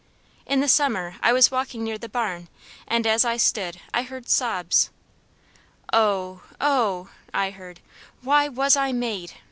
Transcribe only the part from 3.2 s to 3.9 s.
I stood